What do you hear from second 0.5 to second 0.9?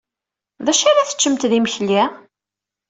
D acu